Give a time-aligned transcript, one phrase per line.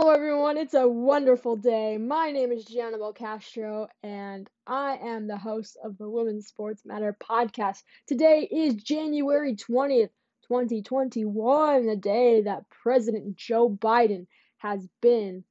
[0.00, 0.56] Hello, everyone.
[0.56, 1.98] It's a wonderful day.
[1.98, 7.16] My name is Gianabel Castro, and I am the host of the Women's Sports Matter
[7.20, 7.82] podcast.
[8.06, 10.10] Today is January 20th,
[10.46, 14.28] 2021, the day that President Joe Biden
[14.58, 15.42] has been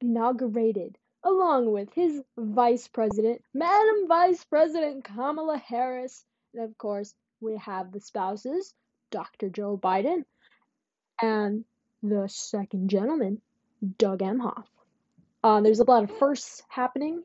[0.00, 6.24] inaugurated, along with his vice president, Madam Vice President Kamala Harris.
[6.54, 8.74] And of course, we have the spouses,
[9.12, 9.48] Dr.
[9.48, 10.24] Joe Biden
[11.22, 11.64] and
[12.04, 13.40] the second gentleman,
[13.98, 14.64] Doug Emhoff.
[15.42, 17.22] Uh, there's a lot of firsts happening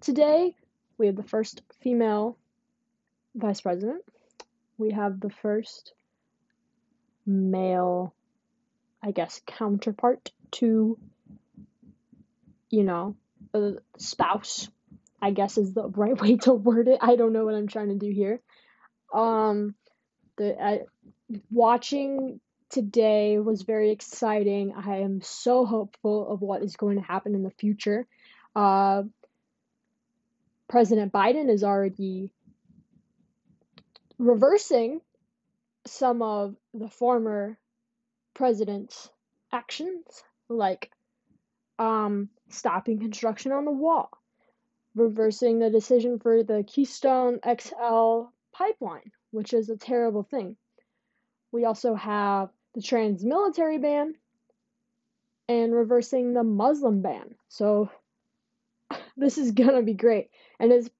[0.00, 0.54] today.
[0.96, 2.38] We have the first female
[3.34, 4.02] vice president.
[4.78, 5.92] We have the first
[7.26, 8.14] male,
[9.02, 10.98] I guess, counterpart to,
[12.70, 13.16] you know,
[13.52, 14.68] a spouse,
[15.20, 16.98] I guess is the right way to word it.
[17.00, 18.40] I don't know what I'm trying to do here.
[19.12, 19.74] Um,
[20.36, 20.78] the uh,
[21.50, 24.74] watching today was very exciting.
[24.76, 28.06] I am so hopeful of what is going to happen in the future.
[28.54, 29.04] Uh,
[30.68, 32.30] President Biden is already
[34.18, 35.00] reversing
[35.86, 37.58] some of the former
[38.32, 39.08] president's
[39.52, 40.04] actions,
[40.48, 40.90] like
[41.78, 44.10] um, stopping construction on the wall,
[44.94, 50.56] reversing the decision for the Keystone XL pipeline, which is a terrible thing.
[51.54, 54.16] We also have the trans military ban
[55.48, 57.36] and reversing the Muslim ban.
[57.48, 57.90] So
[59.16, 60.30] this is gonna be great.
[60.58, 60.90] And his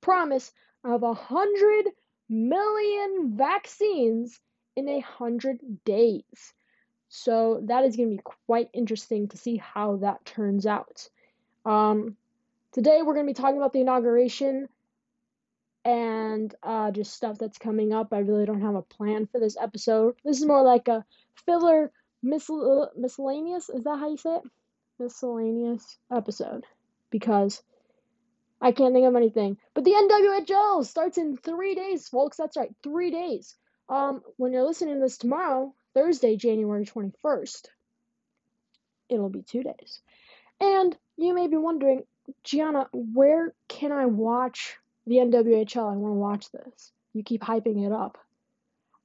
[0.00, 1.92] promise of a hundred
[2.28, 4.40] million vaccines
[4.74, 6.54] in a hundred days.
[7.08, 11.08] So that is gonna be quite interesting to see how that turns out.
[11.64, 12.16] Um,
[12.72, 14.68] today we're gonna be talking about the inauguration
[15.84, 18.12] and uh, just stuff that's coming up.
[18.12, 20.14] I really don't have a plan for this episode.
[20.24, 21.04] This is more like a
[21.46, 21.90] filler,
[22.24, 23.68] misl- miscellaneous.
[23.68, 24.42] Is that how you say it?
[24.98, 26.64] Miscellaneous episode
[27.10, 27.62] because
[28.60, 29.56] I can't think of anything.
[29.74, 29.92] But the
[30.46, 32.36] NWHL starts in three days, folks.
[32.36, 33.56] That's right, three days.
[33.88, 37.68] Um, when you're listening to this tomorrow, Thursday, January 21st,
[39.08, 40.00] it'll be two days.
[40.60, 42.02] And you may be wondering,
[42.44, 44.76] Gianna, where can I watch
[45.10, 45.92] the NWHL.
[45.92, 46.92] I want to watch this.
[47.14, 48.16] You keep hyping it up.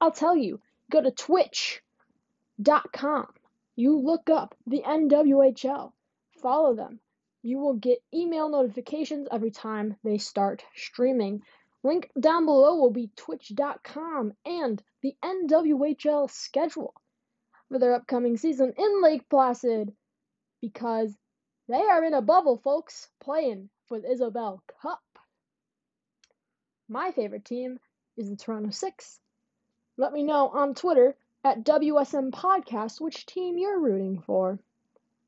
[0.00, 3.26] I'll tell you, go to twitch.com.
[3.74, 5.90] You look up the NWHL,
[6.40, 7.00] follow them.
[7.42, 11.42] You will get email notifications every time they start streaming.
[11.82, 16.94] Link down below will be twitch.com and the NWHL schedule
[17.68, 19.92] for their upcoming season in Lake Placid
[20.60, 21.12] because
[21.68, 25.00] they are in a bubble, folks, playing for the Isobel Cup.
[26.88, 27.80] My favorite team
[28.16, 29.18] is the Toronto Six.
[29.96, 34.60] Let me know on Twitter at WSM Podcast which team you're rooting for.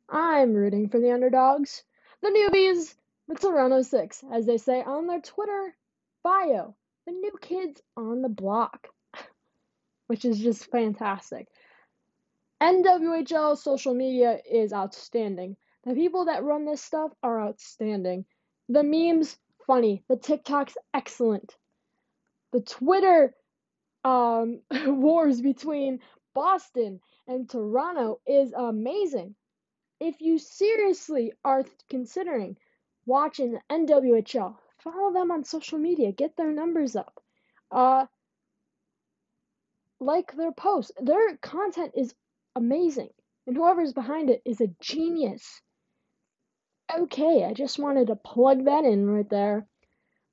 [0.08, 1.82] I'm rooting for the underdogs,
[2.22, 2.94] the newbies,
[3.26, 5.74] the Toronto Six, as they say on their Twitter
[6.22, 6.76] bio,
[7.06, 8.86] the new kids on the block,
[10.06, 11.48] which is just fantastic.
[12.60, 15.56] NWHL social media is outstanding.
[15.84, 18.26] The people that run this stuff are outstanding.
[18.69, 19.36] The memes
[19.69, 20.03] funny.
[20.09, 21.55] The TikTok's excellent.
[22.53, 23.34] The Twitter
[24.03, 26.01] um, wars between
[26.34, 29.34] Boston and Toronto is amazing.
[30.01, 32.56] If you seriously are considering
[33.05, 37.21] watching the NWHL, follow them on social media, get their numbers up.
[37.71, 38.06] Uh,
[40.00, 40.93] like their posts.
[41.03, 42.15] Their content is
[42.56, 43.09] amazing,
[43.47, 45.61] and whoever's behind it is a genius.
[46.97, 49.66] Okay, I just wanted to plug that in right there.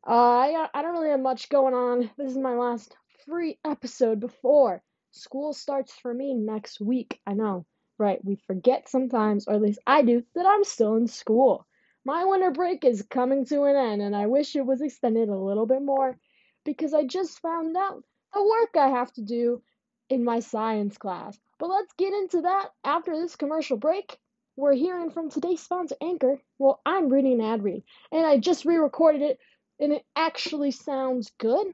[0.07, 2.09] Uh, I uh, I don't really have much going on.
[2.17, 2.95] This is my last
[3.25, 7.19] free episode before school starts for me next week.
[7.27, 7.65] I know,
[7.97, 8.23] right?
[8.23, 11.67] We forget sometimes, or at least I do, that I'm still in school.
[12.05, 15.35] My winter break is coming to an end, and I wish it was extended a
[15.35, 16.17] little bit more
[16.63, 18.01] because I just found out
[18.33, 19.61] the work I have to do
[20.07, 21.37] in my science class.
[21.59, 24.17] But let's get into that after this commercial break
[24.57, 26.39] we're hearing from today's sponsor, Anchor.
[26.57, 29.39] Well, I'm reading an ad read, and I just re recorded it,
[29.79, 31.67] and it actually sounds good.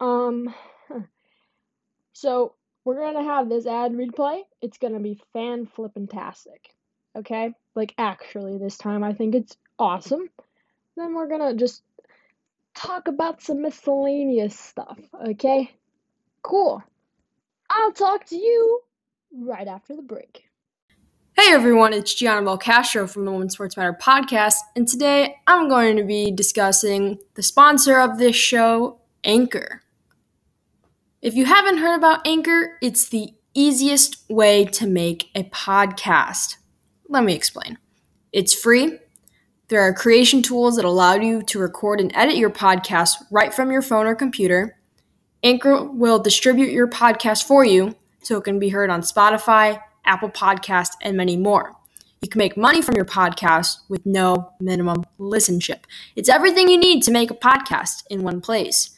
[0.00, 0.54] Um,
[2.12, 4.44] so we're gonna have this ad read play.
[4.62, 6.68] It's gonna be fan flippin' tastic.
[7.16, 7.52] Okay?
[7.74, 10.28] Like, actually, this time I think it's awesome.
[10.96, 11.82] Then we're gonna just
[12.76, 14.98] talk about some miscellaneous stuff.
[15.30, 15.72] Okay?
[16.42, 16.82] Cool.
[17.68, 18.80] I'll talk to you
[19.34, 20.47] right after the break.
[21.40, 25.96] Hey everyone, it's Gianna Valcastro from the Women's Sports Matter podcast, and today I'm going
[25.96, 29.82] to be discussing the sponsor of this show, Anchor.
[31.22, 36.56] If you haven't heard about Anchor, it's the easiest way to make a podcast.
[37.08, 37.78] Let me explain.
[38.32, 38.98] It's free.
[39.68, 43.70] There are creation tools that allow you to record and edit your podcast right from
[43.70, 44.76] your phone or computer.
[45.44, 47.94] Anchor will distribute your podcast for you
[48.24, 51.74] so it can be heard on Spotify, Apple Podcast, and many more.
[52.22, 55.80] You can make money from your podcast with no minimum listenship.
[56.16, 58.90] It's everything you need to make a podcast in one place.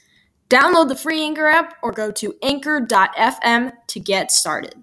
[0.48, 4.82] Download the free Anchor app or go to anchor.fm to get started.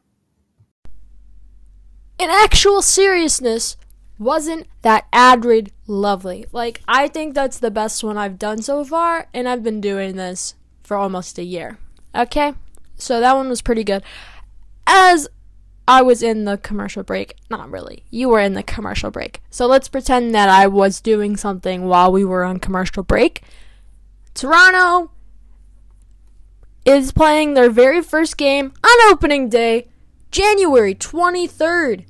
[2.20, 3.76] In actual seriousness,
[4.20, 6.46] wasn't that ad read lovely?
[6.52, 10.16] Like, I think that's the best one I've done so far, and I've been doing
[10.16, 11.78] this for almost a year.
[12.16, 12.54] Okay?
[12.98, 14.04] So that one was pretty good.
[14.88, 15.28] As
[15.88, 17.36] I was in the commercial break.
[17.50, 18.04] Not really.
[18.10, 19.42] You were in the commercial break.
[19.50, 23.42] So let's pretend that I was doing something while we were on commercial break.
[24.34, 25.12] Toronto
[26.84, 29.88] is playing their very first game on opening day,
[30.30, 32.06] January 23rd,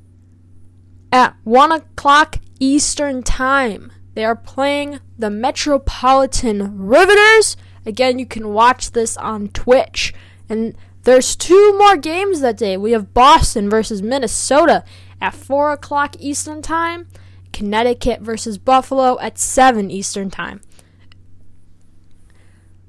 [1.12, 3.92] at 1 o'clock Eastern Time.
[4.16, 7.56] They are playing the Metropolitan Riveters.
[7.86, 10.14] Again, you can watch this on Twitch.
[10.50, 10.76] And
[11.07, 12.75] there's two more games that day.
[12.75, 14.83] We have Boston versus Minnesota
[15.21, 17.07] at 4 o'clock Eastern Time,
[17.54, 20.59] Connecticut versus Buffalo at 7 Eastern Time.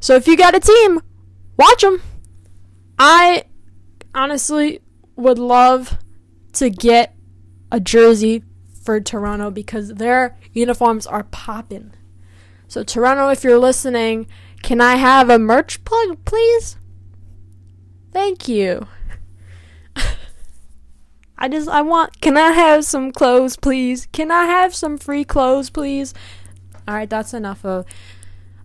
[0.00, 1.00] So if you got a team,
[1.56, 2.02] watch them.
[2.98, 3.44] I
[4.12, 4.80] honestly
[5.14, 5.96] would love
[6.54, 7.14] to get
[7.70, 8.42] a jersey
[8.82, 11.92] for Toronto because their uniforms are popping.
[12.66, 14.26] So Toronto, if you're listening,
[14.64, 16.78] can I have a merch plug, please?
[18.12, 18.86] Thank you.
[21.40, 24.06] I just, I want, can I have some clothes, please?
[24.10, 26.12] Can I have some free clothes, please?
[26.88, 27.84] Alright, that's enough of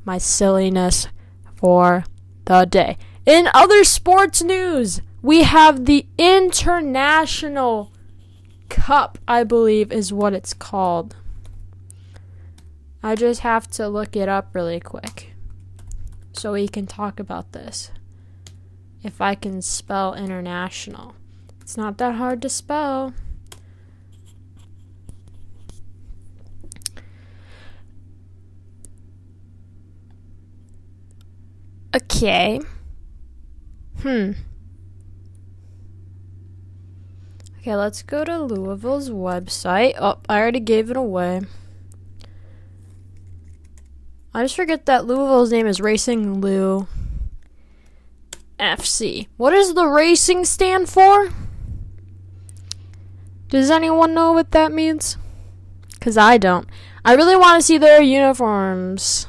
[0.05, 1.07] my silliness
[1.55, 2.03] for
[2.45, 2.97] the day.
[3.27, 7.91] In other sports news, we have the International
[8.69, 11.15] Cup, I believe is what it's called.
[13.03, 15.33] I just have to look it up really quick
[16.31, 17.91] so we can talk about this
[19.03, 21.15] if I can spell international.
[21.61, 23.13] It's not that hard to spell.
[31.95, 32.59] Okay.
[34.01, 34.31] Hmm.
[37.59, 39.93] Okay, let's go to Louisville's website.
[39.99, 41.41] Oh, I already gave it away.
[44.33, 46.87] I just forget that Louisville's name is Racing Lou.
[48.59, 49.27] FC.
[49.37, 51.29] What does the racing stand for?
[53.49, 55.17] Does anyone know what that means?
[55.93, 56.67] Because I don't.
[57.05, 59.27] I really want to see their uniforms.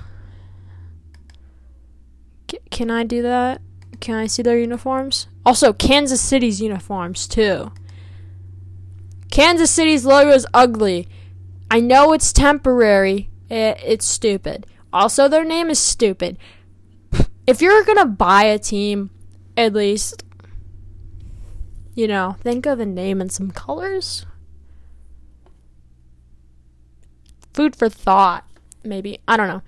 [2.50, 3.60] C can I do that?
[4.00, 5.28] Can I see their uniforms?
[5.46, 7.72] Also, Kansas City's uniforms, too.
[9.30, 11.08] Kansas City's logo is ugly.
[11.70, 13.30] I know it's temporary.
[13.50, 14.66] It, it's stupid.
[14.92, 16.38] Also, their name is stupid.
[17.46, 19.10] If you're going to buy a team,
[19.56, 20.24] at least,
[21.94, 24.26] you know, think of a name and some colors.
[27.52, 28.44] Food for thought,
[28.82, 29.20] maybe.
[29.28, 29.62] I don't know.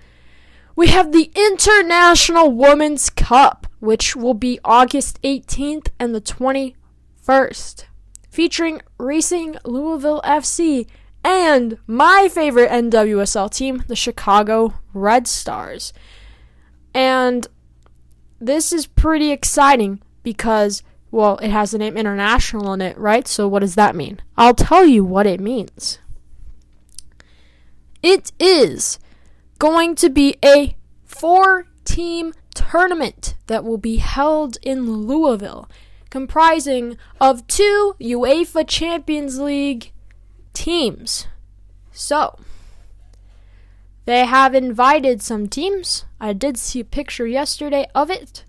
[0.75, 7.85] We have the International Women's Cup, which will be August 18th and the 21st,
[8.29, 10.85] featuring Racing Louisville FC
[11.23, 15.93] and my favorite NWSL team, the Chicago Red Stars.
[16.93, 17.47] And
[18.39, 23.27] this is pretty exciting because, well, it has the name international in it, right?
[23.27, 24.21] So what does that mean?
[24.37, 25.99] I'll tell you what it means.
[28.03, 28.99] It is
[29.59, 35.69] going to be a four team tournament that will be held in Louisville,
[36.09, 39.91] comprising of two UEFA Champions League
[40.53, 41.27] teams.
[41.91, 42.37] So,
[44.07, 46.05] they have invited some teams.
[46.17, 48.45] I did see a picture yesterday of it.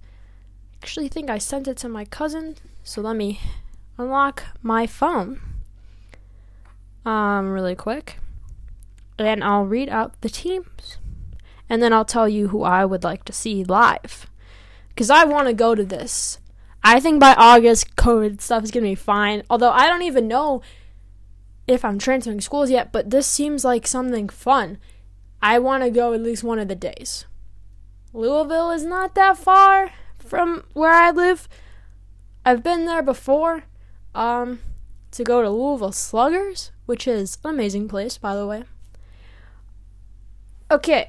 [0.80, 3.40] Actually think I sent it to my cousin, so let me
[3.98, 5.40] unlock my phone.
[7.04, 8.20] Um really quick.
[9.18, 10.98] And I'll read out the teams.
[11.68, 14.30] And then I'll tell you who I would like to see live.
[14.96, 16.38] Cuz I want to go to this.
[16.84, 19.42] I think by August COVID stuff is going to be fine.
[19.50, 20.62] Although I don't even know
[21.66, 24.78] if I'm transferring schools yet, but this seems like something fun
[25.40, 27.26] I want to go at least one of the days.
[28.12, 31.48] Louisville is not that far from where I live.
[32.44, 33.64] I've been there before
[34.14, 34.60] um,
[35.12, 38.64] to go to Louisville Sluggers, which is an amazing place, by the way.
[40.70, 41.08] Okay,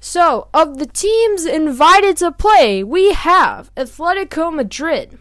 [0.00, 5.18] so of the teams invited to play, we have Atletico Madrid,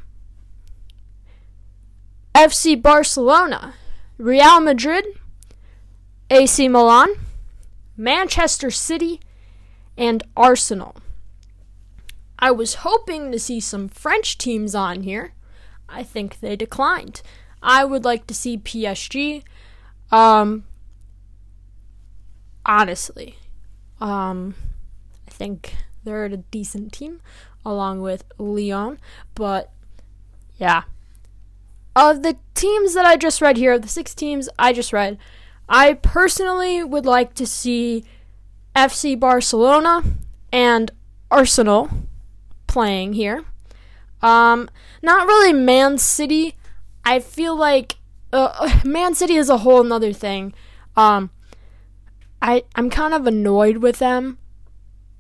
[2.34, 3.76] FC Barcelona,
[4.18, 5.06] Real Madrid,
[6.30, 7.08] AC Milan,
[7.98, 9.20] Manchester City,
[9.98, 10.96] and Arsenal.
[12.38, 15.32] I was hoping to see some French teams on here.
[15.88, 17.22] I think they declined.
[17.64, 19.44] I would like to see PSG.
[20.12, 20.66] Um,
[22.66, 23.38] honestly,
[24.02, 24.56] um,
[25.28, 27.22] I think they're a decent team
[27.66, 29.00] along with Lyon,
[29.34, 29.72] but
[30.58, 30.84] yeah.
[31.96, 35.18] Of the teams that I just read here, the six teams I just read,
[35.68, 38.04] I personally would like to see
[38.76, 40.04] FC Barcelona
[40.52, 40.92] and
[41.32, 41.90] Arsenal
[42.68, 43.46] playing here.
[44.22, 44.70] Um,
[45.02, 46.56] not really Man City.
[47.04, 47.96] I feel like
[48.34, 50.54] uh, uh Man City is a whole another thing.
[50.96, 51.30] Um,
[52.42, 54.38] I I'm kind of annoyed with them,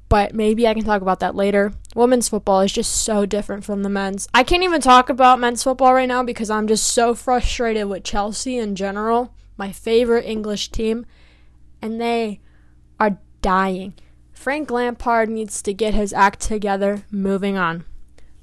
[0.09, 1.73] but maybe I can talk about that later.
[1.95, 4.27] Women's football is just so different from the men's.
[4.33, 8.03] I can't even talk about men's football right now because I'm just so frustrated with
[8.03, 11.05] Chelsea in general my favorite English team,
[11.81, 12.39] and they
[12.99, 13.93] are dying.
[14.31, 17.03] Frank Lampard needs to get his act together.
[17.11, 17.85] Moving on.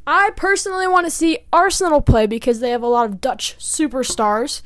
[0.06, 4.62] I personally want to see Arsenal play because they have a lot of Dutch superstars,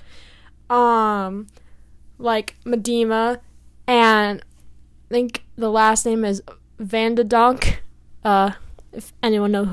[0.71, 1.47] um,
[2.19, 3.41] like Miedema,
[3.87, 4.41] and
[5.11, 6.43] I think the last name is
[6.79, 7.83] Van de Donk.
[8.25, 8.53] Uh,
[8.93, 9.69] if anyone knows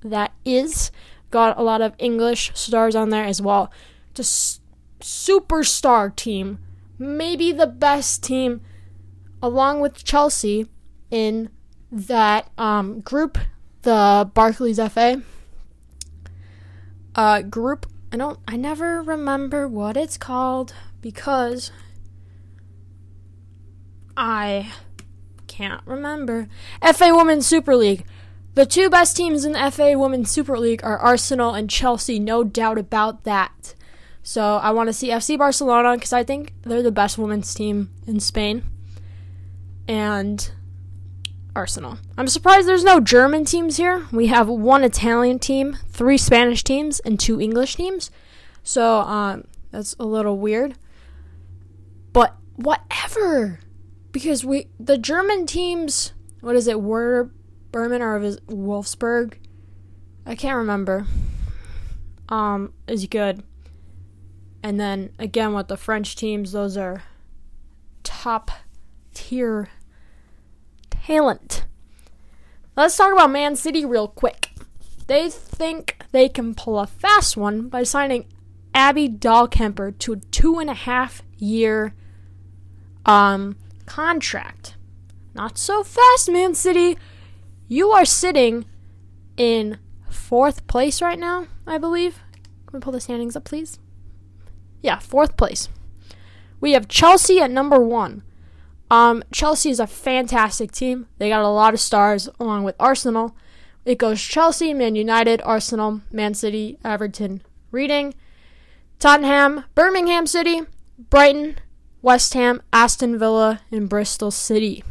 [0.00, 0.90] who that is,
[1.30, 3.70] got a lot of English stars on there as well.
[4.14, 4.60] Just
[5.04, 6.58] superstar team,
[6.98, 8.62] maybe the best team,
[9.42, 10.66] along with Chelsea
[11.10, 11.50] in
[11.92, 13.36] that um, group,
[13.82, 15.20] the Barclays FA
[17.14, 17.84] uh, group.
[18.12, 21.70] I don't, I never remember what it's called because
[24.16, 24.72] I
[25.46, 26.48] can't remember.
[26.94, 28.06] FA Women's Super League.
[28.54, 32.42] The two best teams in the FA Women's Super League are Arsenal and Chelsea, no
[32.42, 33.73] doubt about that.
[34.26, 37.90] So I want to see FC Barcelona because I think they're the best women's team
[38.06, 38.64] in Spain.
[39.86, 40.50] And
[41.54, 41.98] Arsenal.
[42.16, 44.06] I'm surprised there's no German teams here.
[44.10, 48.10] We have one Italian team, three Spanish teams, and two English teams.
[48.62, 50.76] So um, that's a little weird.
[52.14, 53.60] But whatever.
[54.10, 57.30] Because we the German teams, what is it, Werder
[57.72, 59.34] Bremen or Wolfsburg?
[60.24, 61.06] I can't remember.
[62.30, 63.42] Um, is good.
[64.64, 67.02] And then again with the French teams, those are
[68.02, 68.50] top
[69.12, 69.68] tier
[70.88, 71.66] talent.
[72.74, 74.52] Let's talk about Man City real quick.
[75.06, 78.24] They think they can pull a fast one by signing
[78.72, 81.92] Abby Dahlkemper to a two and a half year
[83.04, 84.76] um, contract.
[85.34, 86.96] Not so fast, Man City.
[87.68, 88.64] You are sitting
[89.36, 89.78] in
[90.08, 92.20] fourth place right now, I believe.
[92.66, 93.78] Can we pull the standings up, please?
[94.84, 95.70] yeah, fourth place.
[96.60, 98.22] We have Chelsea at number one.
[98.90, 101.06] Um, Chelsea is a fantastic team.
[101.16, 103.34] They got a lot of stars along with Arsenal.
[103.86, 108.12] It goes Chelsea, Man United, Arsenal, Man City, Everton, Reading,
[108.98, 110.60] Tottenham, Birmingham City,
[111.08, 111.56] Brighton,
[112.02, 114.84] West Ham, Aston Villa, and Bristol City.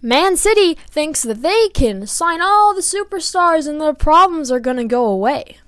[0.00, 4.76] Man City thinks that they can sign all the superstars and their problems are going
[4.78, 5.58] to go away.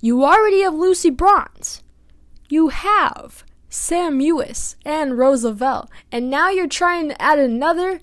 [0.00, 1.82] You already have Lucy Bronze.
[2.48, 5.90] You have Sam Mewis and Rose Lavelle.
[6.12, 8.00] And now you're trying to add another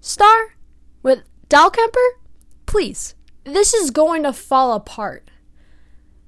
[0.00, 0.54] star
[1.02, 2.08] with Dal Dahlkemper?
[2.66, 3.14] Please,
[3.44, 5.30] this is going to fall apart.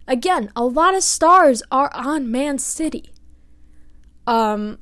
[0.08, 3.10] Again, a lot of stars are on Man City.
[4.26, 4.78] Um,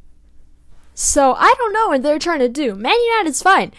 [0.94, 2.74] so I don't know what they're trying to do.
[2.74, 3.72] Man United's fine.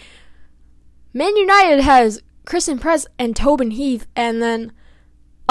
[1.14, 4.72] Man United has Christen Press and Tobin Heath, and then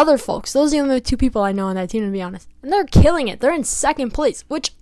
[0.01, 0.55] other folks.
[0.55, 2.49] Those are the only two people I know on that team, to be honest.
[2.63, 3.41] And they're killing it.
[3.41, 4.73] They're in second place, which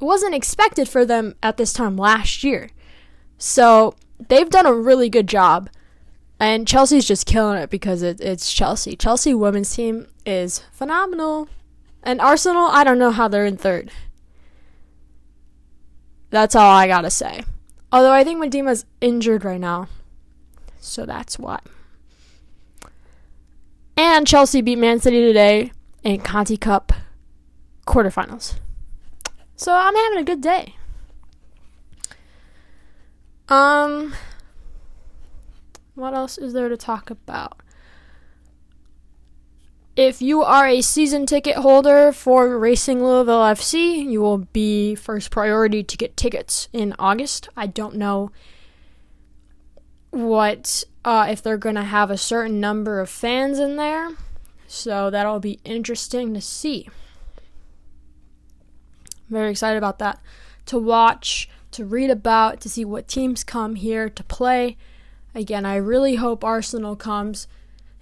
[0.00, 2.70] wasn't expected for them at this time last year.
[3.36, 3.94] So
[4.28, 5.68] they've done a really good job.
[6.40, 8.96] And Chelsea's just killing it because it, it's Chelsea.
[8.96, 11.48] Chelsea women's team is phenomenal.
[12.02, 13.90] And Arsenal, I don't know how they're in third.
[16.30, 17.42] That's all I gotta say.
[17.92, 19.88] Although I think Miedema's injured right now.
[20.78, 21.58] So that's why.
[24.02, 26.94] And Chelsea beat Man City today in Conti Cup
[27.86, 28.54] quarterfinals.
[29.56, 30.74] So I'm having a good day.
[33.50, 34.14] Um,
[35.96, 37.60] what else is there to talk about?
[39.96, 45.30] If you are a season ticket holder for Racing Louisville FC, you will be first
[45.30, 47.50] priority to get tickets in August.
[47.54, 48.30] I don't know
[50.10, 54.10] what uh, if they're going to have a certain number of fans in there.
[54.66, 56.88] So that'll be interesting to see.
[58.98, 60.20] I'm very excited about that.
[60.66, 64.76] To watch, to read about, to see what teams come here to play.
[65.34, 67.48] Again, I really hope Arsenal comes.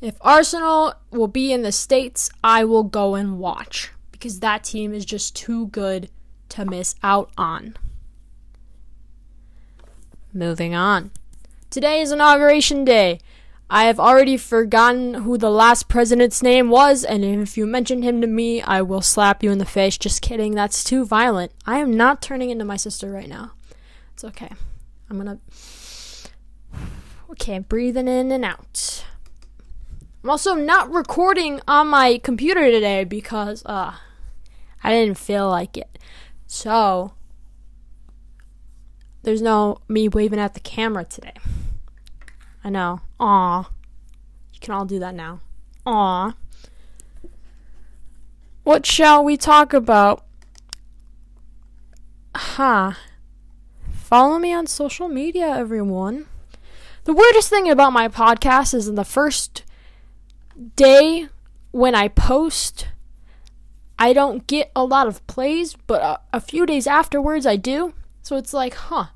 [0.00, 4.92] If Arsenal will be in the States, I will go and watch because that team
[4.92, 6.10] is just too good
[6.50, 7.76] to miss out on.
[10.32, 11.10] Moving on.
[11.70, 13.20] Today is inauguration day.
[13.68, 18.22] I have already forgotten who the last president's name was, and if you mention him
[18.22, 19.98] to me, I will slap you in the face.
[19.98, 21.52] Just kidding, that's too violent.
[21.66, 23.52] I am not turning into my sister right now.
[24.14, 24.48] It's okay.
[25.10, 25.40] I'm gonna.
[27.32, 29.04] Okay, breathing in and out.
[30.24, 33.94] I'm also not recording on my computer today because, uh,
[34.82, 35.98] I didn't feel like it.
[36.46, 37.12] So,
[39.22, 41.34] there's no me waving at the camera today.
[42.64, 43.00] I know.
[43.20, 43.70] Aw.
[44.52, 45.40] You can all do that now.
[45.86, 46.34] Aw.
[48.64, 50.24] What shall we talk about?
[52.34, 52.92] Huh.
[53.92, 56.26] Follow me on social media, everyone.
[57.04, 59.64] The weirdest thing about my podcast is in the first
[60.76, 61.28] day
[61.70, 62.88] when I post,
[63.98, 67.94] I don't get a lot of plays, but a, a few days afterwards I do.
[68.22, 69.06] So it's like, huh.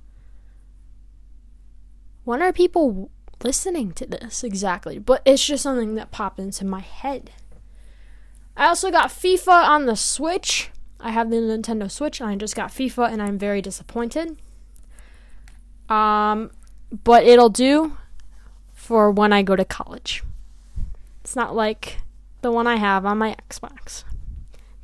[2.24, 3.10] When are people
[3.44, 7.30] listening to this exactly, but it's just something that popped into my head.
[8.56, 10.70] I also got FIFA on the Switch.
[11.00, 14.40] I have the Nintendo Switch and I just got FIFA and I'm very disappointed.
[15.88, 16.50] Um,
[17.04, 17.96] but it'll do
[18.74, 20.22] for when I go to college.
[21.22, 21.98] It's not like
[22.42, 24.04] the one I have on my Xbox.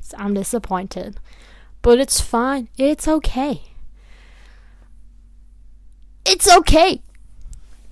[0.01, 1.19] So I'm disappointed.
[1.81, 2.69] But it's fine.
[2.77, 3.61] It's okay.
[6.25, 7.01] It's okay.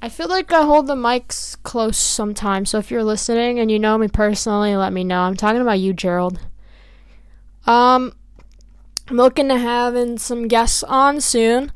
[0.02, 3.80] I feel like I hold the mics close sometimes, so if you're listening and you
[3.80, 5.22] know me personally, let me know.
[5.22, 6.40] I'm talking about you, Gerald.
[7.66, 8.14] Um,
[9.08, 11.72] I'm looking to having some guests on soon,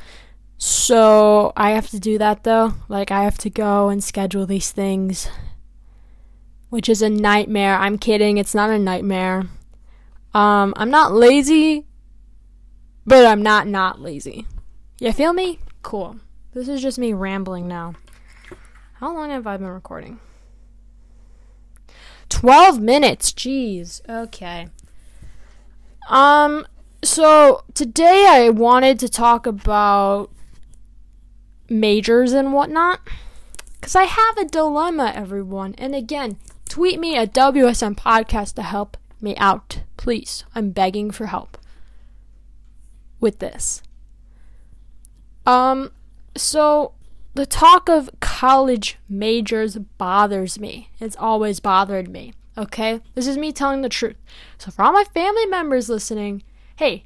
[0.59, 2.75] so I have to do that though.
[2.87, 5.27] Like, I have to go and schedule these things,
[6.69, 7.75] which is a nightmare.
[7.75, 9.45] I'm kidding, it's not a nightmare.
[10.35, 11.87] Um, I'm not lazy,
[13.03, 14.45] but I'm not not lazy.
[14.99, 15.57] You feel me?
[15.81, 16.17] Cool.
[16.53, 17.95] This is just me rambling now.
[19.01, 20.19] How long have I been recording?
[22.29, 23.31] 12 minutes.
[23.31, 23.99] Jeez.
[24.07, 24.67] Okay.
[26.07, 26.67] Um
[27.03, 30.29] so today I wanted to talk about
[31.67, 32.99] majors and whatnot
[33.81, 35.73] cuz I have a dilemma everyone.
[35.79, 36.37] And again,
[36.69, 40.43] tweet me at WSM podcast to help me out, please.
[40.53, 41.57] I'm begging for help
[43.19, 43.81] with this.
[45.47, 45.89] Um
[46.37, 46.93] so
[47.33, 50.89] the talk of college majors bothers me.
[50.99, 52.33] It's always bothered me.
[52.57, 52.99] Okay?
[53.15, 54.17] This is me telling the truth.
[54.57, 56.43] So, for all my family members listening,
[56.75, 57.05] hey,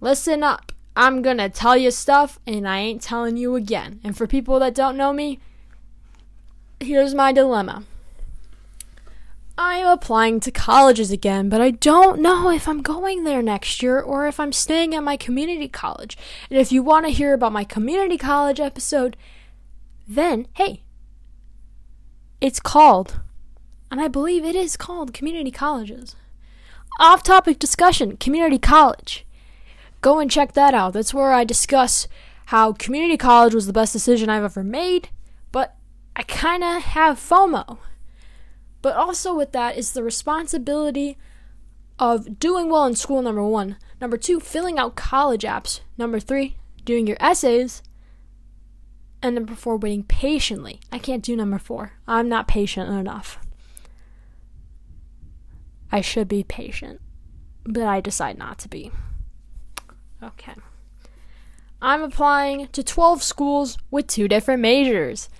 [0.00, 0.72] listen up.
[0.96, 4.00] I'm gonna tell you stuff and I ain't telling you again.
[4.02, 5.40] And for people that don't know me,
[6.80, 7.82] here's my dilemma.
[9.58, 13.82] I am applying to colleges again, but I don't know if I'm going there next
[13.84, 16.16] year or if I'm staying at my community college.
[16.50, 19.16] And if you want to hear about my community college episode,
[20.06, 20.82] then hey,
[22.40, 23.20] it's called,
[23.90, 26.16] and I believe it is called community colleges.
[27.00, 29.26] Off topic discussion community college.
[30.00, 30.92] Go and check that out.
[30.92, 32.06] That's where I discuss
[32.46, 35.08] how community college was the best decision I've ever made,
[35.50, 35.76] but
[36.14, 37.78] I kind of have FOMO.
[38.82, 41.16] But also, with that, is the responsibility
[41.98, 43.78] of doing well in school, number one.
[43.98, 45.80] Number two, filling out college apps.
[45.96, 47.82] Number three, doing your essays
[49.24, 50.80] and number four, waiting patiently.
[50.92, 51.92] I can't do number four.
[52.06, 53.38] I'm not patient enough.
[55.90, 57.00] I should be patient,
[57.64, 58.90] but I decide not to be.
[60.22, 60.52] Okay.
[61.80, 65.30] I'm applying to 12 schools with two different majors.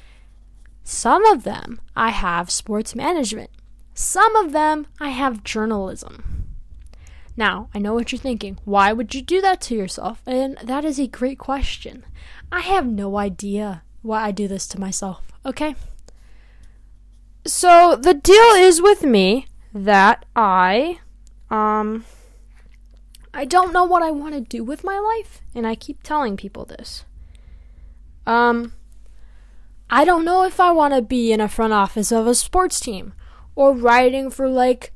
[0.83, 3.51] Some of them I have sports management,
[3.93, 6.34] some of them I have journalism.
[7.37, 8.59] Now, I know what you're thinking.
[8.65, 10.23] Why would you do that to yourself?
[10.27, 12.05] And that is a great question.
[12.53, 15.75] I have no idea why I do this to myself, okay?
[17.47, 21.01] So, the deal is with me that I
[21.51, 22.05] um
[23.33, 26.37] I don't know what I want to do with my life, and I keep telling
[26.37, 27.05] people this.
[28.27, 28.73] Um
[29.91, 32.79] I don't know if I want to be in a front office of a sports
[32.81, 33.13] team
[33.55, 34.94] or writing for like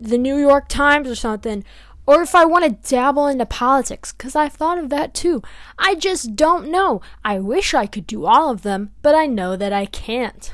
[0.00, 1.62] the New York Times or something,
[2.06, 5.42] or if I want to dabble into politics, because I've thought of that too.
[5.78, 7.02] I just don't know.
[7.24, 10.50] I wish I could do all of them, but I know that I can't.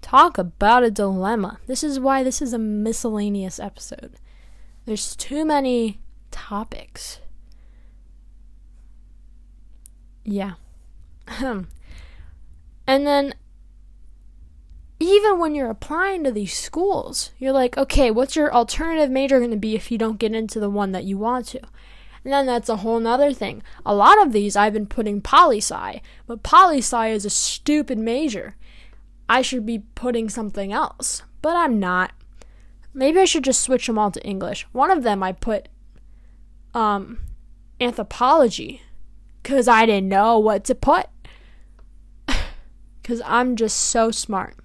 [0.00, 1.58] Talk about a dilemma.
[1.66, 4.14] This is why this is a miscellaneous episode.
[4.84, 7.20] There's too many topics.
[10.24, 10.52] Yeah.
[11.40, 11.64] and
[12.86, 13.34] then
[15.02, 19.50] even when you're applying to these schools, you're like, okay, what's your alternative major going
[19.50, 21.60] to be if you don't get into the one that you want to?
[22.24, 23.62] And then that's a whole nother thing.
[23.84, 27.98] A lot of these I've been putting poli sci, but poli sci is a stupid
[27.98, 28.54] major.
[29.28, 32.12] I should be putting something else, but I'm not.
[32.94, 34.66] Maybe I should just switch them all to English.
[34.72, 35.68] One of them I put
[36.74, 37.18] um,
[37.80, 38.82] anthropology
[39.42, 41.06] because I didn't know what to put.
[43.00, 44.56] Because I'm just so smart.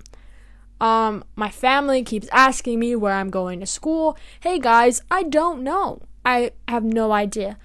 [0.79, 4.15] Um, my family keeps asking me where I'm going to school.
[4.41, 6.01] Hey guys, I don't know.
[6.23, 7.57] I have no idea.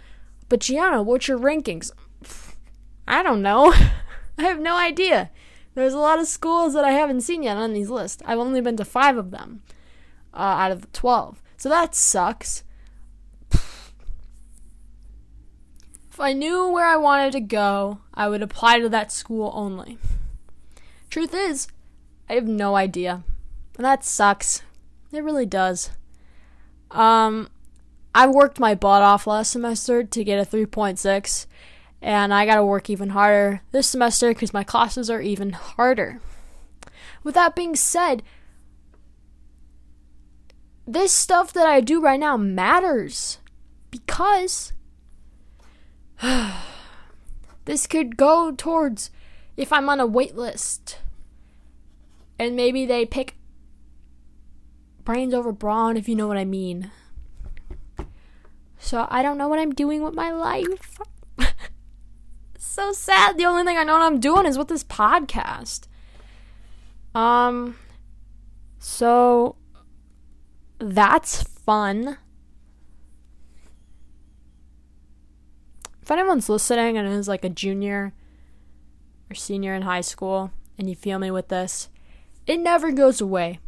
[0.48, 1.90] But Gianna, what's your rankings?
[3.06, 3.72] I don't know.
[4.38, 5.30] I have no idea.
[5.74, 8.22] There's a lot of schools that I haven't seen yet on these lists.
[8.24, 9.62] I've only been to five of them
[10.32, 11.42] uh, out of the 12.
[11.56, 12.64] So that sucks.
[16.10, 19.96] If I knew where I wanted to go, I would apply to that school only.
[21.08, 21.68] Truth is,
[22.32, 23.24] I have no idea.
[23.76, 24.62] And that sucks.
[25.12, 25.90] It really does.
[26.90, 27.50] Um,
[28.14, 31.44] I worked my butt off last semester to get a 3.6,
[32.00, 36.22] and I gotta work even harder this semester because my classes are even harder.
[37.22, 38.22] With that being said,
[40.86, 43.40] this stuff that I do right now matters
[43.90, 44.72] because
[47.66, 49.10] this could go towards
[49.58, 50.96] if I'm on a wait list
[52.42, 53.36] and maybe they pick
[55.04, 56.90] brains over brawn, if you know what I mean.
[58.78, 60.98] So I don't know what I'm doing with my life.
[62.58, 63.38] so sad.
[63.38, 65.86] The only thing I know what I'm doing is with this podcast.
[67.14, 67.76] Um,
[68.80, 69.54] so
[70.80, 72.18] that's fun.
[76.02, 78.12] If anyone's listening and is like a junior
[79.30, 81.88] or senior in high school and you feel me with this,
[82.46, 83.60] it never goes away.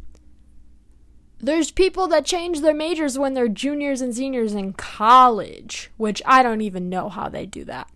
[1.40, 6.42] There's people that change their majors when they're juniors and seniors in college, which I
[6.42, 7.90] don't even know how they do that.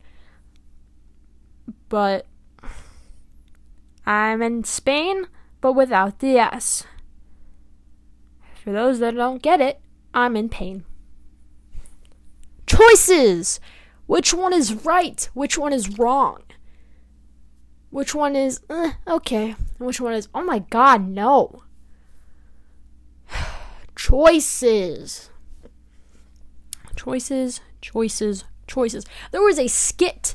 [1.89, 2.27] But
[4.05, 5.27] I'm in Spain,
[5.61, 6.85] but without the S.
[8.63, 9.81] For those that don't get it,
[10.13, 10.85] I'm in pain.
[12.67, 13.61] Choices!
[14.07, 15.29] Which one is right?
[15.33, 16.43] Which one is wrong?
[17.91, 19.51] Which one is eh, okay?
[19.79, 21.63] And which one is oh my god, no.
[23.97, 25.31] choices.
[26.97, 29.05] Choices, choices, choices.
[29.31, 30.35] There was a skit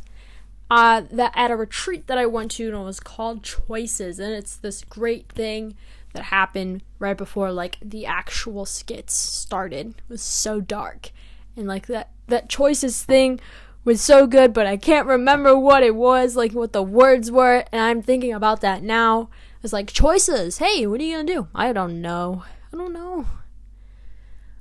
[0.71, 4.33] uh, that at a retreat that I went to and it was called Choices and
[4.33, 5.75] it's this great thing
[6.13, 9.89] that happened right before like the actual skits started.
[9.89, 11.11] It was so dark.
[11.55, 13.39] And like that that choices thing
[13.85, 17.65] was so good, but I can't remember what it was, like what the words were,
[17.71, 19.29] and I'm thinking about that now.
[19.61, 20.57] It's like choices.
[20.57, 21.47] Hey, what are you gonna do?
[21.55, 22.43] I don't know.
[22.73, 23.25] I don't know.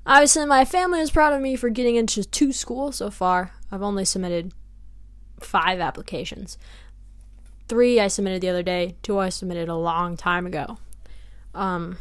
[0.06, 3.52] Obviously, my family is proud of me for getting into two schools so far.
[3.70, 4.52] I've only submitted
[5.40, 6.58] five applications.
[7.68, 8.96] Three I submitted the other day.
[9.02, 10.78] Two I submitted a long time ago.
[11.54, 11.98] Um,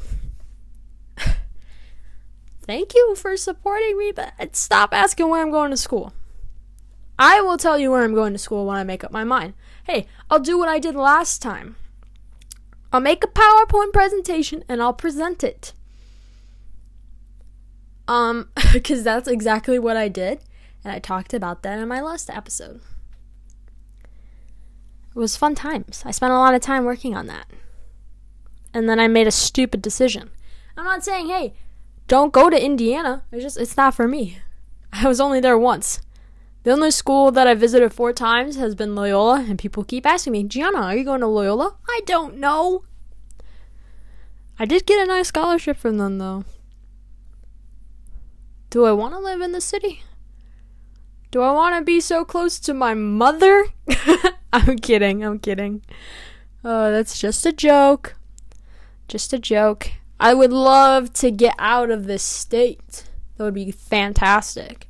[2.63, 6.13] thank you for supporting me, but stop asking where I'm going to school.
[7.19, 9.53] I will tell you where I'm going to school when I make up my mind.
[9.85, 11.75] Hey, I'll do what I did last time.
[12.93, 15.73] I'll make a PowerPoint presentation and I'll present it.
[18.07, 20.41] Um, because that's exactly what I did,
[20.83, 22.81] and I talked about that in my last episode.
[25.15, 26.03] It was fun times.
[26.05, 27.45] I spent a lot of time working on that.
[28.73, 30.29] And then I made a stupid decision.
[30.77, 31.53] I'm not saying, hey,
[32.07, 33.23] don't go to Indiana.
[33.31, 34.39] It's just, it's not for me.
[34.93, 35.99] I was only there once.
[36.63, 40.33] The only school that I visited four times has been Loyola, and people keep asking
[40.33, 41.75] me, Gianna, are you going to Loyola?
[41.89, 42.83] I don't know.
[44.59, 46.43] I did get a nice scholarship from them, though.
[48.69, 50.03] Do I want to live in the city?
[51.31, 53.65] Do I want to be so close to my mother?
[54.53, 55.81] I'm kidding, I'm kidding.
[56.63, 58.15] Oh, that's just a joke.
[59.07, 59.93] Just a joke.
[60.19, 63.05] I would love to get out of this state.
[63.37, 64.87] That would be fantastic.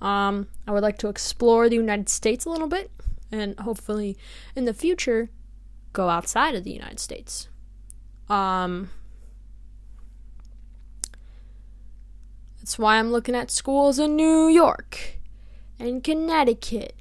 [0.00, 2.90] Um, I would like to explore the United States a little bit
[3.32, 4.16] and hopefully
[4.54, 5.30] in the future
[5.92, 7.48] go outside of the United States.
[8.28, 8.90] Um,
[12.58, 15.18] that's why I'm looking at schools in New York
[15.80, 16.94] and Connecticut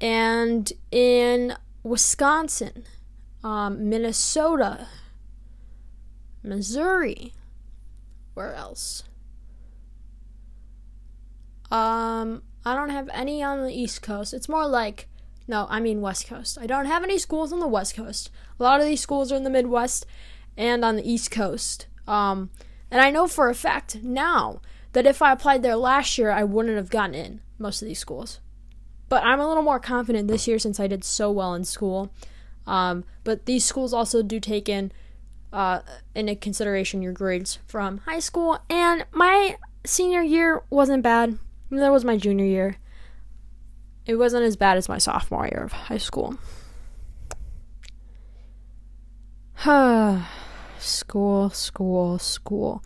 [0.00, 2.84] and in Wisconsin,
[3.42, 4.88] um, Minnesota,
[6.42, 7.32] Missouri.
[8.34, 9.04] Where else?
[11.70, 14.32] Um, I don't have any on the East Coast.
[14.32, 15.08] It's more like,
[15.48, 16.58] no, I mean West Coast.
[16.60, 18.30] I don't have any schools on the West Coast.
[18.58, 20.06] A lot of these schools are in the Midwest
[20.56, 21.86] and on the East Coast.
[22.06, 22.50] Um,
[22.90, 24.60] and I know for a fact now
[24.92, 27.98] that if I applied there last year, I wouldn't have gotten in most of these
[27.98, 28.40] schools.
[29.08, 32.12] But I'm a little more confident this year since I did so well in school.
[32.66, 34.90] Um, but these schools also do take in
[35.52, 35.80] uh,
[36.14, 38.58] into consideration your grades from high school.
[38.68, 41.38] And my senior year wasn't bad.
[41.70, 42.76] That was my junior year.
[44.06, 46.36] It wasn't as bad as my sophomore year of high school.
[50.78, 52.84] school, school, school.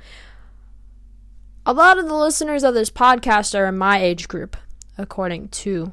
[1.67, 4.57] A lot of the listeners of this podcast are in my age group,
[4.97, 5.93] according to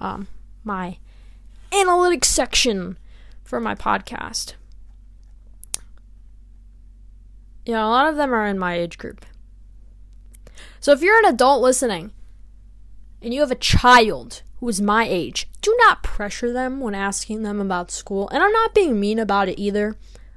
[0.00, 0.28] um,
[0.64, 0.96] my
[1.72, 2.98] analytics section
[3.44, 4.54] for my podcast.
[7.66, 9.26] Yeah, a lot of them are in my age group.
[10.80, 12.12] So if you're an adult listening
[13.22, 17.42] and you have a child who is my age, do not pressure them when asking
[17.42, 18.28] them about school.
[18.30, 19.96] And I'm not being mean about it either.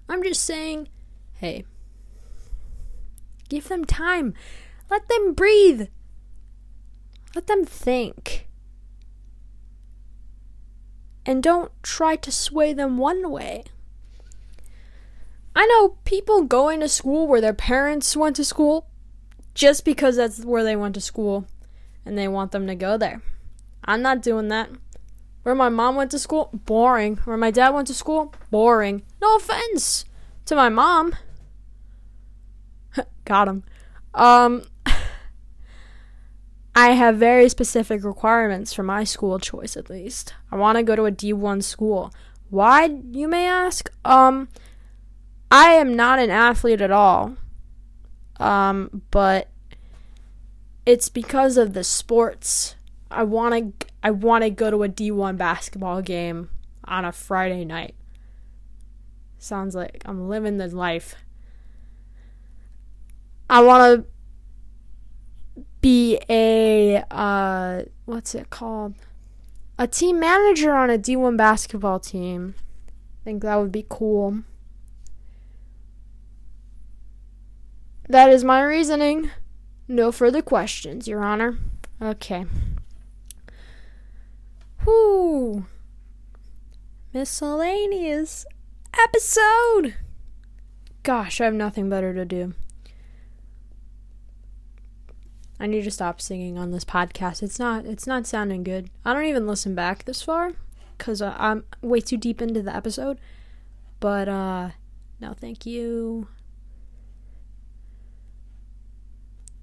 [0.09, 0.89] I'm just saying,
[1.35, 1.65] hey,
[3.49, 4.33] give them time.
[4.89, 5.87] Let them breathe.
[7.33, 8.47] Let them think.
[11.25, 13.63] And don't try to sway them one way.
[15.55, 18.87] I know people going to school where their parents went to school,
[19.53, 21.45] just because that's where they went to school
[22.05, 23.21] and they want them to go there.
[23.83, 24.69] I'm not doing that.
[25.43, 27.17] Where my mom went to school, boring.
[27.25, 29.03] Where my dad went to school, boring.
[29.21, 30.05] No offense
[30.45, 31.15] to my mom.
[33.25, 33.63] Got him.
[34.13, 34.63] Um,
[36.75, 40.33] I have very specific requirements for my school choice, at least.
[40.51, 42.13] I want to go to a D1 school.
[42.51, 43.89] Why, you may ask?
[44.05, 44.47] Um,
[45.49, 47.35] I am not an athlete at all.
[48.41, 49.49] Um, but
[50.85, 52.75] it's because of the sports.
[53.11, 56.49] I want to I want to go to a D1 basketball game
[56.85, 57.93] on a Friday night.
[59.37, 61.13] Sounds like I'm living the life.
[63.47, 64.05] I want
[65.55, 68.95] to be a uh, what's it called?
[69.77, 72.55] A team manager on a D1 basketball team.
[72.59, 74.39] I think that would be cool.
[78.11, 79.31] That is my reasoning.
[79.87, 81.57] No further questions, Your Honor.
[82.01, 82.43] Okay.
[84.85, 85.65] Whoo!
[87.13, 88.45] Miscellaneous
[89.01, 89.95] episode!
[91.03, 92.53] Gosh, I have nothing better to do.
[95.57, 97.41] I need to stop singing on this podcast.
[97.41, 98.89] It's not it's not sounding good.
[99.05, 100.51] I don't even listen back this far
[100.97, 103.19] cuz I'm way too deep into the episode.
[104.01, 104.71] But uh
[105.21, 106.27] no, thank you.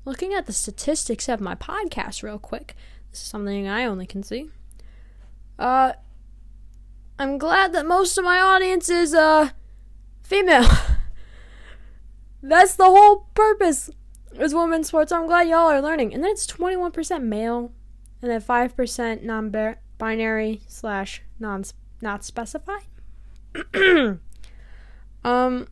[0.08, 2.74] Looking at the statistics of my podcast real quick,
[3.10, 4.48] this is something I only can see.
[5.58, 5.92] Uh,
[7.18, 9.50] I'm glad that most of my audience is uh
[10.22, 10.66] female.
[12.42, 13.90] That's the whole purpose
[14.32, 15.12] is women's sports.
[15.12, 16.14] I'm glad y'all are learning.
[16.14, 17.70] And then it's 21% male,
[18.22, 21.64] and then 5% non-binary slash non
[22.00, 22.84] not specified.
[25.22, 25.68] um,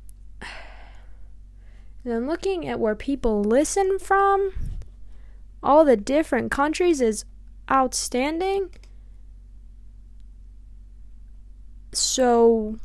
[2.07, 4.53] then looking at where people listen from,
[5.61, 7.25] all the different countries is
[7.69, 8.71] outstanding.
[11.93, 12.77] So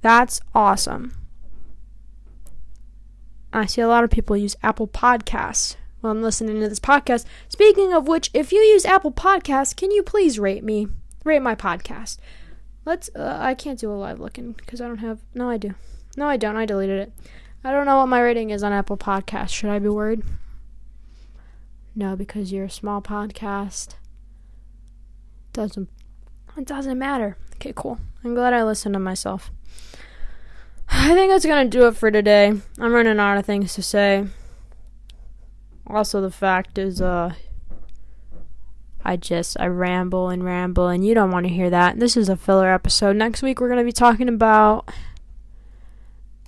[0.00, 1.12] that's awesome.
[3.52, 7.26] I see a lot of people use Apple Podcasts while I'm listening to this podcast.
[7.48, 10.88] Speaking of which, if you use Apple Podcasts, can you please rate me?
[11.24, 12.18] Rate my podcast.
[12.84, 13.08] Let's.
[13.14, 15.20] Uh, I can't do a live looking because I don't have.
[15.32, 15.76] No, I do.
[16.16, 16.56] No, I don't.
[16.56, 17.12] I deleted it.
[17.62, 19.50] I don't know what my rating is on Apple Podcasts.
[19.50, 20.22] Should I be worried?
[21.94, 23.94] No, because you're a small podcast.
[25.52, 25.88] Doesn't
[26.56, 27.36] it doesn't matter.
[27.56, 27.98] Okay, cool.
[28.24, 29.50] I'm glad I listened to myself.
[30.88, 32.46] I think that's gonna do it for today.
[32.80, 34.26] I'm running out of things to say.
[35.86, 37.34] Also the fact is uh
[39.04, 41.98] I just I ramble and ramble and you don't want to hear that.
[42.00, 43.16] This is a filler episode.
[43.16, 44.88] Next week we're gonna be talking about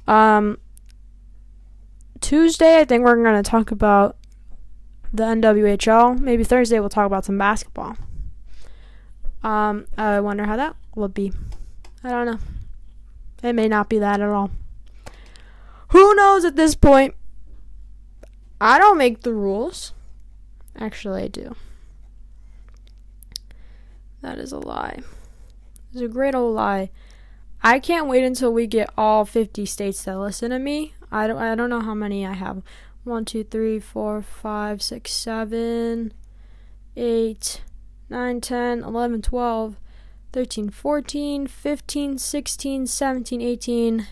[0.09, 0.57] um,
[2.21, 4.17] Tuesday, I think we're going to talk about
[5.13, 6.19] the NWHL.
[6.19, 7.97] Maybe Thursday, we'll talk about some basketball.
[9.45, 11.31] Um, I wonder how that will be.
[12.03, 12.39] I don't know.
[13.43, 14.51] It may not be that at all.
[15.89, 17.15] Who knows at this point?
[18.61, 19.93] I don't make the rules.
[20.77, 21.55] Actually, I do.
[24.23, 25.01] That is a lie.
[25.93, 26.91] It's a great old lie.
[27.63, 30.95] I can't wait until we get all 50 states that listen to me.
[31.11, 32.63] I don't I don't know how many I have.
[33.05, 36.13] 1 2 3 4 5 6 7
[36.97, 37.63] 8
[38.11, 39.77] 9 10 11 12
[40.35, 44.07] 13 14 15 16 17 18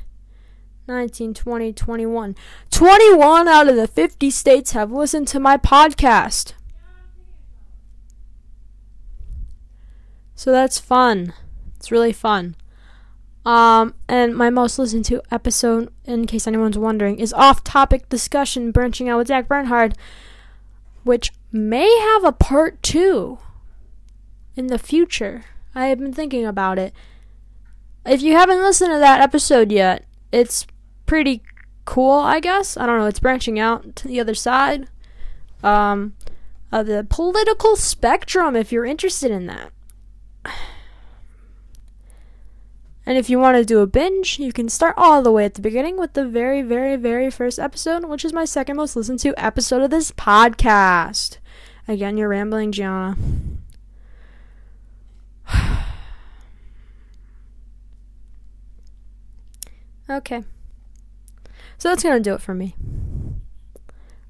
[0.89, 2.35] 19 20 21
[2.71, 6.55] 21 out of the 50 states have listened to my podcast.
[10.35, 11.33] So that's fun.
[11.77, 12.57] It's really fun.
[13.47, 18.73] Um, and my most listened to episode, in case anyone's wondering, is Off Topic Discussion
[18.73, 19.95] Branching Out with Zach Bernhard,
[21.05, 23.39] which may have a part two
[24.57, 25.45] in the future.
[25.77, 26.93] I have been thinking about it.
[28.05, 30.67] If you haven't listened to that episode yet, it's
[31.07, 31.41] pretty
[31.85, 32.77] cool, I guess.
[32.77, 34.89] I don't know, it's branching out to the other side
[35.63, 36.15] um,
[36.73, 39.71] of the political spectrum if you're interested in that.
[43.09, 45.55] And if you want to do a binge, you can start all the way at
[45.55, 49.21] the beginning with the very, very, very first episode, which is my second most listened
[49.21, 51.37] to episode of this podcast.
[51.87, 53.17] Again, you're rambling, Gianna.
[60.11, 60.43] okay.
[61.79, 62.75] So that's going to do it for me.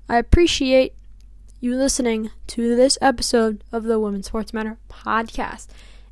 [0.06, 0.92] I appreciate
[1.60, 5.68] you listening to this episode of the Women's Sports Matter podcast.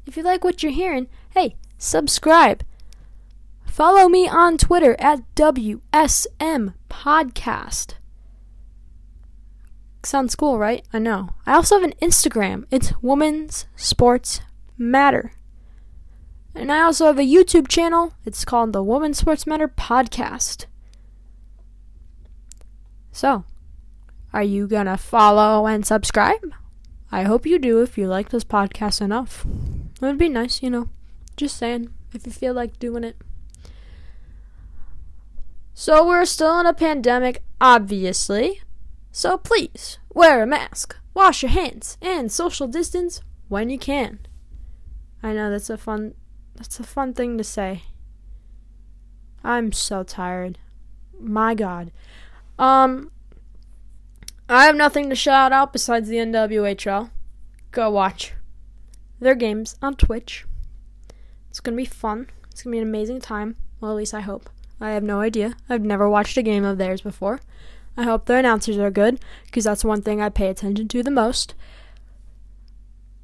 [0.07, 2.65] If you like what you're hearing, hey, subscribe.
[3.67, 7.95] Follow me on Twitter at WSM Podcast.
[10.03, 10.85] Sounds cool, right?
[10.93, 11.31] I know.
[11.47, 12.65] I also have an Instagram.
[12.71, 14.41] It's Women's Sports
[14.77, 15.33] Matter.
[16.55, 18.13] And I also have a YouTube channel.
[18.25, 20.67] It's called the Women's Sports Matter Podcast.
[23.13, 23.45] So,
[24.33, 26.53] are you going to follow and subscribe?
[27.11, 29.45] I hope you do if you like this podcast enough.
[29.47, 30.89] It would be nice, you know.
[31.37, 33.17] Just saying, if you feel like doing it.
[35.75, 38.61] So we're still in a pandemic, obviously.
[39.11, 44.21] So please, wear a mask, wash your hands, and social distance when you can.
[45.23, 46.15] I know that's a fun
[46.55, 47.83] that's a fun thing to say.
[49.43, 50.59] I'm so tired.
[51.19, 51.91] My god.
[52.61, 53.11] Um
[54.49, 57.11] I have nothing to shout out besides the NWHL.
[57.73, 58.35] Go watch
[59.19, 60.45] their games on Twitch.
[61.55, 62.27] It's going to be fun.
[62.51, 63.55] It's going to be an amazing time.
[63.81, 64.51] Well, at least I hope.
[64.81, 65.55] I have no idea.
[65.71, 67.39] I've never watched a game of theirs before.
[67.97, 71.13] I hope their announcers are good, because that's one thing I pay attention to the
[71.13, 71.55] most.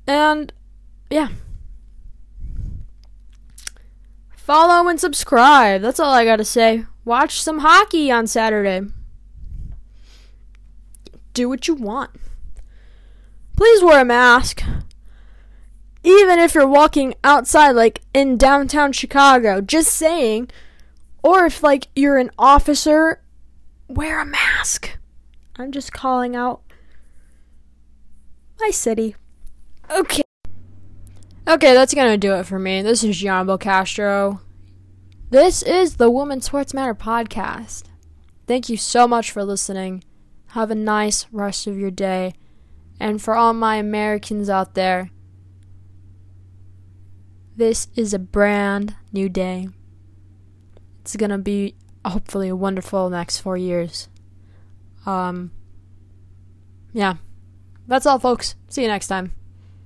[0.07, 0.53] And,
[1.11, 1.31] yeah.
[4.37, 5.83] Follow and subscribe.
[5.83, 6.85] That's all I gotta say.
[7.05, 8.83] Watch some hockey on Saturday.
[11.35, 12.13] Do what you want.
[13.57, 14.63] Please wear a mask
[16.03, 20.49] even if you're walking outside, like in downtown Chicago, just saying,
[21.23, 23.21] or if like you're an officer,
[23.89, 24.97] wear a mask.
[25.57, 26.63] I'm just calling out
[28.59, 29.15] my city.
[29.91, 30.23] Okay.
[31.47, 32.81] Okay, that's gonna do it for me.
[32.81, 34.41] This is Gianbo Castro.
[35.31, 37.85] This is the Woman Sports Matter podcast.
[38.47, 40.03] Thank you so much for listening.
[40.49, 42.35] Have a nice rest of your day.
[42.99, 45.11] And for all my Americans out there,
[47.61, 49.69] this is a brand new day.
[51.03, 54.09] It's gonna be hopefully a wonderful next four years.
[55.05, 55.51] Um,
[56.95, 57.17] yeah.
[57.87, 58.55] That's all, folks.
[58.71, 59.40] See you next time.